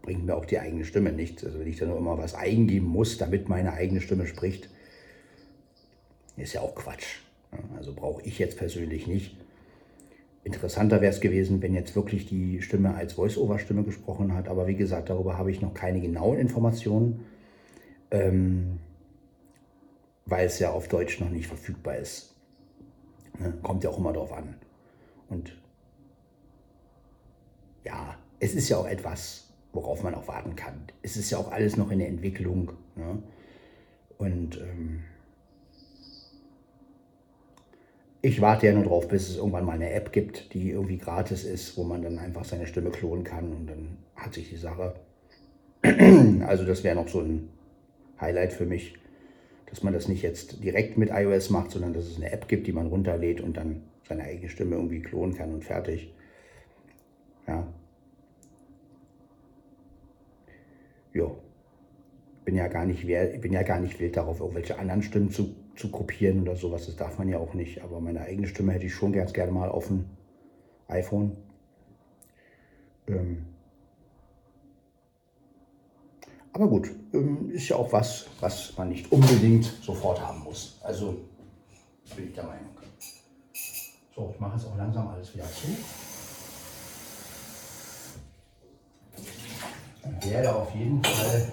bringt 0.00 0.24
mir 0.24 0.34
auch 0.34 0.46
die 0.46 0.58
eigene 0.58 0.86
Stimme 0.86 1.12
nichts. 1.12 1.44
Also 1.44 1.60
wenn 1.60 1.66
ich 1.66 1.76
dann 1.76 1.94
immer 1.94 2.16
was 2.16 2.34
eingeben 2.34 2.86
muss, 2.86 3.18
damit 3.18 3.50
meine 3.50 3.74
eigene 3.74 4.00
Stimme 4.00 4.26
spricht, 4.26 4.70
ist 6.40 6.52
ja 6.52 6.60
auch 6.60 6.74
Quatsch. 6.74 7.18
Also 7.76 7.94
brauche 7.94 8.22
ich 8.22 8.38
jetzt 8.38 8.58
persönlich 8.58 9.06
nicht. 9.06 9.36
Interessanter 10.42 11.00
wäre 11.00 11.12
es 11.12 11.20
gewesen, 11.20 11.60
wenn 11.60 11.74
jetzt 11.74 11.94
wirklich 11.94 12.26
die 12.26 12.62
Stimme 12.62 12.94
als 12.94 13.14
Voice-Over-Stimme 13.14 13.82
gesprochen 13.82 14.34
hat. 14.34 14.48
Aber 14.48 14.66
wie 14.66 14.76
gesagt, 14.76 15.10
darüber 15.10 15.36
habe 15.36 15.50
ich 15.50 15.60
noch 15.60 15.74
keine 15.74 16.00
genauen 16.00 16.38
Informationen, 16.38 17.26
ähm, 18.10 18.78
weil 20.24 20.46
es 20.46 20.58
ja 20.58 20.70
auf 20.70 20.88
Deutsch 20.88 21.20
noch 21.20 21.30
nicht 21.30 21.46
verfügbar 21.46 21.96
ist. 21.96 22.34
Ne? 23.38 23.52
Kommt 23.62 23.84
ja 23.84 23.90
auch 23.90 23.98
immer 23.98 24.12
darauf 24.12 24.32
an. 24.32 24.54
Und 25.28 25.56
ja, 27.84 28.16
es 28.38 28.54
ist 28.54 28.68
ja 28.68 28.78
auch 28.78 28.88
etwas, 28.88 29.52
worauf 29.72 30.02
man 30.02 30.14
auch 30.14 30.26
warten 30.26 30.56
kann. 30.56 30.84
Es 31.02 31.16
ist 31.16 31.30
ja 31.30 31.38
auch 31.38 31.52
alles 31.52 31.76
noch 31.76 31.90
in 31.90 31.98
der 31.98 32.08
Entwicklung. 32.08 32.72
Ne? 32.96 33.22
Und 34.16 34.58
ähm, 34.58 35.02
ich 38.22 38.40
warte 38.40 38.66
ja 38.66 38.72
nur 38.72 38.84
drauf, 38.84 39.08
bis 39.08 39.28
es 39.28 39.36
irgendwann 39.36 39.64
mal 39.64 39.72
eine 39.72 39.92
App 39.92 40.12
gibt, 40.12 40.52
die 40.52 40.70
irgendwie 40.70 40.98
gratis 40.98 41.44
ist, 41.44 41.76
wo 41.76 41.84
man 41.84 42.02
dann 42.02 42.18
einfach 42.18 42.44
seine 42.44 42.66
Stimme 42.66 42.90
klonen 42.90 43.24
kann 43.24 43.52
und 43.52 43.66
dann 43.66 43.96
hat 44.14 44.34
sich 44.34 44.48
die 44.50 44.56
Sache. 44.56 44.94
Also 46.46 46.64
das 46.64 46.84
wäre 46.84 46.96
noch 46.96 47.08
so 47.08 47.20
ein 47.20 47.48
Highlight 48.20 48.52
für 48.52 48.66
mich, 48.66 48.94
dass 49.66 49.82
man 49.82 49.94
das 49.94 50.08
nicht 50.08 50.22
jetzt 50.22 50.62
direkt 50.62 50.98
mit 50.98 51.10
iOS 51.10 51.50
macht, 51.50 51.70
sondern 51.70 51.94
dass 51.94 52.06
es 52.06 52.16
eine 52.16 52.32
App 52.32 52.48
gibt, 52.48 52.66
die 52.66 52.72
man 52.72 52.88
runterlädt 52.88 53.40
und 53.40 53.56
dann 53.56 53.82
seine 54.06 54.24
eigene 54.24 54.48
Stimme 54.48 54.76
irgendwie 54.76 55.00
klonen 55.00 55.34
kann 55.34 55.54
und 55.54 55.64
fertig. 55.64 56.12
Ja. 57.46 57.66
Jo. 61.14 61.38
Bin 62.44 62.56
ja 62.56 62.68
gar 62.68 62.86
nicht, 62.86 63.06
bin 63.06 63.52
ja 63.52 63.62
gar 63.62 63.80
nicht 63.80 64.00
wild 64.00 64.16
darauf, 64.16 64.40
irgendwelche 64.40 64.78
anderen 64.78 65.02
Stimmen 65.02 65.30
zu 65.30 65.54
zu 65.80 65.90
kopieren 65.90 66.42
oder 66.42 66.56
sowas. 66.56 66.86
Das 66.86 66.96
darf 66.96 67.18
man 67.18 67.28
ja 67.28 67.38
auch 67.38 67.54
nicht. 67.54 67.82
Aber 67.82 68.00
meine 68.00 68.20
eigene 68.20 68.46
Stimme 68.46 68.72
hätte 68.72 68.86
ich 68.86 68.94
schon 68.94 69.12
ganz 69.12 69.32
gerne 69.32 69.50
mal 69.50 69.70
auf 69.70 69.86
dem 69.86 70.04
iPhone. 70.88 71.36
Ähm 73.08 73.46
aber 76.52 76.68
gut, 76.68 76.90
ähm, 77.14 77.50
ist 77.50 77.68
ja 77.68 77.76
auch 77.76 77.92
was, 77.92 78.26
was 78.40 78.76
man 78.76 78.90
nicht 78.90 79.10
unbedingt 79.10 79.64
sofort 79.64 80.20
haben 80.20 80.40
muss. 80.40 80.78
Also 80.82 81.16
bin 82.14 82.28
ich 82.28 82.34
der 82.34 82.44
Meinung. 82.44 82.66
So, 84.14 84.30
ich 84.34 84.40
mache 84.40 84.56
jetzt 84.56 84.66
auch 84.66 84.76
langsam 84.76 85.08
alles 85.08 85.32
wieder 85.34 85.44
zu. 85.44 85.68
Und 90.02 90.30
werde 90.30 90.54
auf 90.54 90.74
jeden 90.74 91.02
Fall 91.02 91.52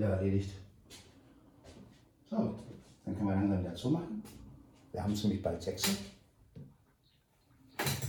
wieder 0.00 0.16
erledigt. 0.16 0.50
So, 2.30 2.36
dann 3.04 3.16
können 3.16 3.28
wir 3.28 3.34
langsam 3.34 3.60
wieder 3.60 3.74
zumachen. 3.74 4.22
Wir 4.92 5.02
haben 5.02 5.14
ziemlich 5.14 5.42
bald 5.42 5.62
6. 5.62 5.96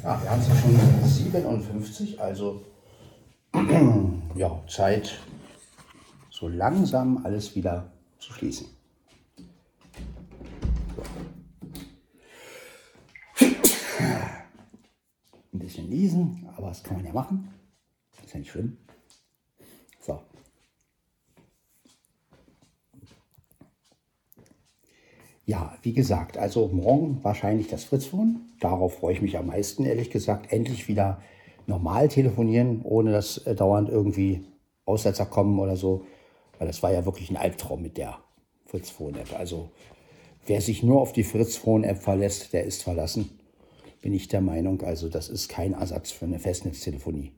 Ja, 0.03 0.21
wir 0.21 0.29
haben 0.29 0.41
es 0.41 0.47
ja 0.47 0.55
schon 0.55 1.09
57, 1.09 2.19
also 2.19 2.63
ja, 4.35 4.63
Zeit, 4.67 5.19
so 6.29 6.47
langsam 6.47 7.25
alles 7.25 7.55
wieder 7.55 7.91
zu 8.19 8.33
schließen. 8.33 8.67
Niesen, 15.91 16.47
aber 16.55 16.69
das 16.69 16.83
kann 16.83 16.97
man 16.97 17.05
ja 17.05 17.11
machen. 17.11 17.53
Ist 18.23 18.33
ja 18.33 18.39
nicht 18.39 18.51
schlimm. 18.51 18.77
So. 19.99 20.19
Ja, 25.45 25.77
wie 25.81 25.91
gesagt, 25.91 26.37
also 26.37 26.69
morgen 26.69 27.19
wahrscheinlich 27.23 27.67
das 27.67 27.83
Fritzphone. 27.83 28.39
Darauf 28.61 28.99
freue 28.99 29.13
ich 29.13 29.21
mich 29.21 29.37
am 29.37 29.47
meisten, 29.47 29.83
ehrlich 29.83 30.09
gesagt. 30.09 30.53
Endlich 30.53 30.87
wieder 30.87 31.21
normal 31.67 32.07
telefonieren, 32.07 32.81
ohne 32.83 33.11
dass 33.11 33.39
äh, 33.39 33.53
dauernd 33.53 33.89
irgendwie 33.89 34.45
Aussetzer 34.85 35.25
kommen 35.25 35.59
oder 35.59 35.75
so. 35.75 36.05
Weil 36.57 36.67
das 36.67 36.81
war 36.81 36.93
ja 36.93 37.05
wirklich 37.05 37.29
ein 37.29 37.37
Albtraum 37.37 37.81
mit 37.81 37.97
der 37.97 38.17
Fritzphone-App. 38.67 39.37
Also 39.37 39.71
wer 40.45 40.61
sich 40.61 40.83
nur 40.83 41.01
auf 41.01 41.11
die 41.11 41.25
Fritzphone-App 41.25 41.97
verlässt, 41.97 42.53
der 42.53 42.63
ist 42.63 42.83
verlassen. 42.83 43.40
Bin 44.01 44.13
ich 44.13 44.27
der 44.27 44.41
Meinung. 44.41 44.81
Also 44.81 45.09
das 45.09 45.29
ist 45.29 45.47
kein 45.47 45.73
Ersatz 45.73 46.11
für 46.11 46.25
eine 46.25 46.39
Festnetztelefonie. 46.39 47.31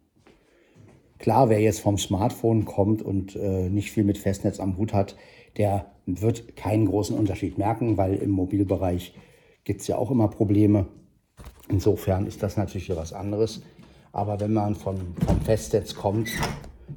Klar, 1.20 1.50
wer 1.50 1.60
jetzt 1.60 1.80
vom 1.80 1.98
Smartphone 1.98 2.66
kommt 2.66 3.02
und 3.02 3.36
äh, 3.36 3.70
nicht 3.70 3.92
viel 3.92 4.04
mit 4.04 4.18
Festnetz 4.18 4.60
am 4.60 4.78
Hut 4.78 4.94
hat, 4.94 5.16
der 5.58 5.92
wird 6.06 6.56
keinen 6.56 6.86
großen 6.86 7.18
Unterschied 7.18 7.58
merken, 7.58 7.98
weil 7.98 8.16
im 8.16 8.32
Mobilbereich 8.32 9.14
gibt 9.64 9.82
es 9.82 9.88
ja 9.88 9.98
auch 9.98 10.12
immer 10.12 10.28
Probleme. 10.28 10.88
Insofern 11.70 12.28
ist 12.28 12.44
das 12.44 12.58
natürlich 12.58 12.90
was 12.90 13.14
anderes. 13.14 13.62
Aber 14.12 14.40
wenn 14.40 14.54
man 14.54 14.76
von, 14.76 15.16
vom 15.26 15.42
Festnetz 15.42 15.96
kommt, 15.96 16.30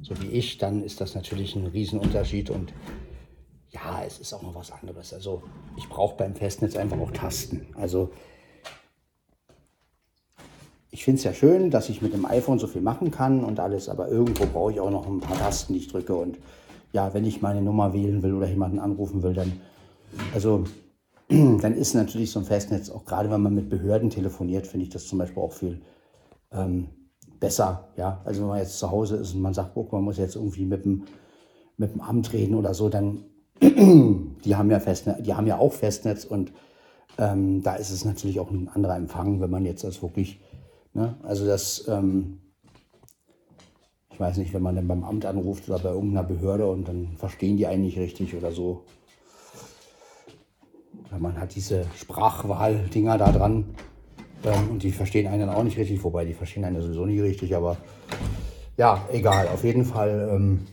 so 0.02 0.20
wie 0.20 0.28
ich, 0.28 0.58
dann 0.58 0.82
ist 0.82 1.00
das 1.00 1.14
natürlich 1.14 1.54
ein 1.54 1.66
Riesenunterschied 1.66 2.50
und 2.50 2.72
ja, 3.70 4.02
es 4.06 4.18
ist 4.18 4.32
auch 4.32 4.42
noch 4.42 4.54
was 4.54 4.72
anderes. 4.72 5.12
Also 5.12 5.42
ich 5.76 5.88
brauche 5.88 6.16
beim 6.16 6.34
Festnetz 6.34 6.76
einfach 6.76 6.98
auch 6.98 7.10
Tasten. 7.12 7.66
Also 7.74 8.10
finde 11.06 11.18
es 11.18 11.24
ja 11.24 11.34
schön, 11.34 11.70
dass 11.70 11.88
ich 11.88 12.02
mit 12.02 12.14
dem 12.14 12.24
iPhone 12.26 12.58
so 12.58 12.66
viel 12.66 12.82
machen 12.82 13.12
kann 13.12 13.44
und 13.44 13.60
alles, 13.60 13.88
aber 13.88 14.08
irgendwo 14.08 14.44
brauche 14.46 14.72
ich 14.72 14.80
auch 14.80 14.90
noch 14.90 15.06
ein 15.06 15.20
paar 15.20 15.38
Tasten, 15.38 15.72
die 15.72 15.78
ich 15.78 15.86
drücke. 15.86 16.16
Und 16.16 16.36
ja, 16.92 17.14
wenn 17.14 17.24
ich 17.24 17.40
meine 17.40 17.62
Nummer 17.62 17.92
wählen 17.92 18.24
will 18.24 18.34
oder 18.34 18.48
jemanden 18.48 18.80
anrufen 18.80 19.22
will, 19.22 19.32
dann, 19.32 19.52
also, 20.34 20.64
dann 21.28 21.74
ist 21.74 21.94
natürlich 21.94 22.32
so 22.32 22.40
ein 22.40 22.44
Festnetz, 22.44 22.90
auch 22.90 23.04
gerade 23.04 23.30
wenn 23.30 23.40
man 23.40 23.54
mit 23.54 23.70
Behörden 23.70 24.10
telefoniert, 24.10 24.66
finde 24.66 24.82
ich 24.82 24.90
das 24.90 25.06
zum 25.06 25.20
Beispiel 25.20 25.40
auch 25.40 25.52
viel 25.52 25.80
ähm, 26.50 26.88
besser. 27.38 27.86
Ja, 27.96 28.20
also 28.24 28.40
wenn 28.40 28.48
man 28.48 28.58
jetzt 28.58 28.76
zu 28.76 28.90
Hause 28.90 29.14
ist 29.14 29.32
und 29.32 29.42
man 29.42 29.54
sagt, 29.54 29.74
guck, 29.74 29.92
man 29.92 30.02
muss 30.02 30.18
jetzt 30.18 30.34
irgendwie 30.34 30.64
mit 30.64 30.84
dem, 30.84 31.04
mit 31.76 31.94
dem 31.94 32.00
Amt 32.00 32.32
reden 32.32 32.56
oder 32.56 32.74
so, 32.74 32.88
dann, 32.88 33.22
die 33.60 34.56
haben 34.56 34.72
ja 34.72 34.80
Festnetz, 34.80 35.22
die 35.22 35.34
haben 35.34 35.46
ja 35.46 35.58
auch 35.58 35.72
Festnetz 35.72 36.24
und 36.24 36.50
ähm, 37.16 37.62
da 37.62 37.76
ist 37.76 37.90
es 37.90 38.04
natürlich 38.04 38.40
auch 38.40 38.50
ein 38.50 38.68
anderer 38.74 38.96
Empfang, 38.96 39.40
wenn 39.40 39.50
man 39.50 39.64
jetzt 39.64 39.84
das 39.84 40.02
wirklich 40.02 40.40
Ne? 40.96 41.14
Also 41.22 41.44
das, 41.46 41.86
ähm, 41.88 42.38
ich 44.10 44.18
weiß 44.18 44.38
nicht, 44.38 44.54
wenn 44.54 44.62
man 44.62 44.76
dann 44.76 44.88
beim 44.88 45.04
Amt 45.04 45.26
anruft 45.26 45.68
oder 45.68 45.78
bei 45.78 45.90
irgendeiner 45.90 46.26
Behörde 46.26 46.66
und 46.66 46.88
dann 46.88 47.12
verstehen 47.18 47.58
die 47.58 47.66
einen 47.66 47.82
nicht 47.82 47.98
richtig 47.98 48.34
oder 48.34 48.50
so. 48.50 48.84
Weil 51.10 51.20
man 51.20 51.38
hat 51.38 51.54
diese 51.54 51.84
Sprachwahl-Dinger 51.96 53.18
da 53.18 53.30
dran 53.30 53.74
ähm, 54.42 54.70
und 54.70 54.82
die 54.82 54.90
verstehen 54.90 55.26
einen 55.26 55.40
dann 55.46 55.54
auch 55.54 55.64
nicht 55.64 55.76
richtig, 55.76 56.02
wobei 56.02 56.24
die 56.24 56.32
verstehen 56.32 56.64
einen 56.64 56.80
sowieso 56.80 57.04
nicht 57.04 57.20
richtig, 57.20 57.54
aber 57.54 57.76
ja, 58.78 59.06
egal. 59.12 59.48
Auf 59.48 59.64
jeden 59.64 59.84
Fall 59.84 60.30
ähm, 60.32 60.66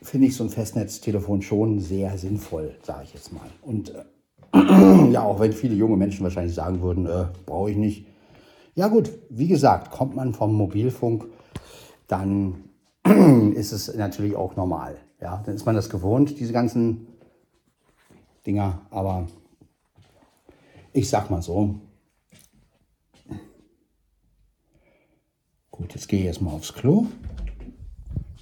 finde 0.00 0.28
ich 0.28 0.36
so 0.36 0.44
ein 0.44 0.48
Festnetztelefon 0.48 1.42
schon 1.42 1.80
sehr 1.80 2.16
sinnvoll, 2.16 2.76
sage 2.80 3.04
ich 3.04 3.12
jetzt 3.12 3.30
mal. 3.34 3.50
Und 3.60 3.94
äh, 3.94 4.04
ja, 5.10 5.22
auch 5.22 5.40
wenn 5.40 5.52
viele 5.52 5.74
junge 5.74 5.96
Menschen 5.96 6.22
wahrscheinlich 6.24 6.54
sagen 6.54 6.80
würden, 6.82 7.06
äh, 7.06 7.26
brauche 7.46 7.70
ich 7.70 7.76
nicht. 7.76 8.06
Ja 8.74 8.88
gut, 8.88 9.10
wie 9.28 9.48
gesagt, 9.48 9.90
kommt 9.90 10.14
man 10.16 10.32
vom 10.32 10.54
Mobilfunk, 10.54 11.26
dann 12.06 12.64
ist 13.54 13.72
es 13.72 13.94
natürlich 13.94 14.36
auch 14.36 14.56
normal. 14.56 14.96
Ja, 15.20 15.42
dann 15.44 15.54
ist 15.54 15.66
man 15.66 15.74
das 15.74 15.90
gewohnt, 15.90 16.38
diese 16.38 16.52
ganzen 16.52 17.08
Dinger. 18.46 18.80
Aber 18.90 19.26
ich 20.92 21.08
sag 21.08 21.30
mal 21.30 21.42
so. 21.42 21.74
Gut, 25.70 25.94
jetzt 25.94 26.08
gehe 26.08 26.20
ich 26.20 26.26
erstmal 26.26 26.54
aufs 26.54 26.72
Klo. 26.72 27.06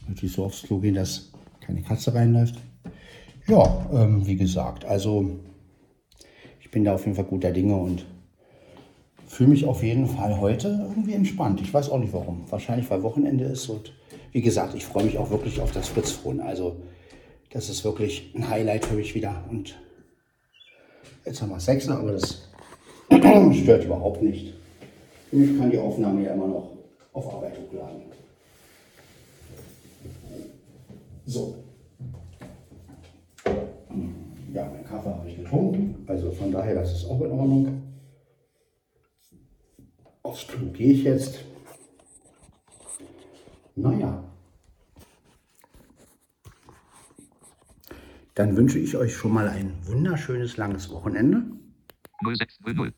Natürlich 0.09 0.35
so 0.35 0.45
aufs 0.45 0.63
Klo 0.63 0.79
gehen, 0.79 0.95
dass 0.95 1.33
keine 1.61 1.83
Katze 1.83 2.15
reinläuft. 2.15 2.57
Ja, 3.47 3.87
ähm, 3.93 4.27
wie 4.27 4.37
gesagt, 4.37 4.85
also 4.85 5.41
ich 6.69 6.73
bin 6.73 6.85
da 6.85 6.93
auf 6.93 7.07
jeden 7.07 7.17
Fall 7.17 7.25
guter 7.25 7.51
Dinge 7.51 7.75
und 7.75 8.05
fühle 9.27 9.49
mich 9.49 9.65
auf 9.65 9.83
jeden 9.83 10.07
Fall 10.07 10.39
heute 10.39 10.69
irgendwie 10.69 11.15
entspannt. 11.15 11.63
Ich 11.63 11.73
weiß 11.73 11.89
auch 11.89 11.99
nicht 11.99 12.13
warum. 12.13 12.45
Wahrscheinlich, 12.51 12.91
weil 12.91 13.03
Wochenende 13.03 13.47
ist 13.47 13.71
und 13.71 13.95
wie 14.33 14.43
gesagt, 14.43 14.75
ich 14.75 14.85
freue 14.85 15.05
mich 15.05 15.17
auch 15.17 15.31
wirklich 15.31 15.63
auf 15.63 15.73
das 15.73 15.89
Fritzphone. 15.89 16.43
Also 16.43 16.77
das 17.53 17.71
ist 17.71 17.85
wirklich 17.85 18.35
ein 18.37 18.51
Highlight 18.51 18.85
für 18.85 18.97
mich 18.97 19.15
wieder. 19.15 19.43
Und 19.49 19.79
jetzt 21.25 21.41
haben 21.41 21.49
wir 21.49 21.59
Sechser, 21.59 21.99
aber 21.99 22.13
das 22.13 22.51
stört 23.63 23.85
überhaupt 23.85 24.21
nicht. 24.21 24.53
Ich 25.33 25.59
kann 25.59 25.71
die 25.71 25.79
Aufnahme 25.79 26.23
ja 26.23 26.35
immer 26.35 26.49
noch 26.49 26.73
auf 27.15 27.33
Arbeit 27.33 27.55
hochladen. 27.59 28.03
So. 31.25 31.55
Ja, 34.53 34.71
mein 34.71 34.85
Kaffee 34.85 35.09
habe 35.09 35.29
ich 35.29 35.37
getrunken, 35.37 35.78
also 36.09 36.33
von 36.33 36.51
daher, 36.51 36.75
das 36.75 36.93
ist 36.93 37.05
auch 37.05 37.21
in 37.21 37.31
Ordnung. 37.31 37.83
Aufs 40.23 40.47
Klo 40.47 40.71
gehe 40.73 40.93
ich 40.95 41.05
jetzt. 41.05 41.45
Naja. 43.77 44.25
Dann 48.35 48.57
wünsche 48.57 48.79
ich 48.79 48.97
euch 48.97 49.15
schon 49.15 49.33
mal 49.33 49.49
ein 49.49 49.73
wunderschönes 49.83 50.57
langes 50.57 50.91
Wochenende. 50.91 51.43
0600. 52.25 52.95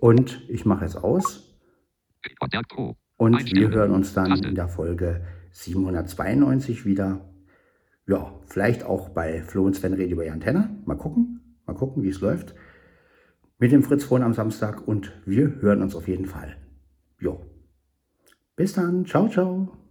Und 0.00 0.42
ich 0.48 0.64
mache 0.64 0.84
es 0.84 0.96
aus. 0.96 1.54
Und 3.16 3.54
wir 3.54 3.70
hören 3.70 3.92
uns 3.92 4.14
dann 4.14 4.32
in 4.42 4.54
der 4.54 4.68
Folge 4.68 5.24
792 5.52 6.84
wieder 6.84 7.20
ja, 8.08 8.32
vielleicht 8.46 8.84
auch 8.84 9.08
bei 9.08 9.42
Flo 9.42 9.64
und 9.64 9.74
Sven 9.74 9.94
rede 9.94 10.12
über 10.12 10.24
die 10.24 10.30
Antenne. 10.30 10.70
Mal 10.84 10.96
gucken, 10.96 11.35
mal 11.66 11.74
gucken, 11.74 12.02
wie 12.02 12.08
es 12.08 12.20
läuft. 12.20 12.54
Mit 13.58 13.72
dem 13.72 13.82
Fritz 13.82 14.04
Frohn 14.04 14.22
am 14.22 14.34
Samstag 14.34 14.86
und 14.86 15.12
wir 15.24 15.60
hören 15.60 15.82
uns 15.82 15.94
auf 15.94 16.08
jeden 16.08 16.26
Fall. 16.26 16.56
Jo. 17.18 17.40
Bis 18.54 18.74
dann. 18.74 19.06
Ciao, 19.06 19.28
ciao. 19.28 19.85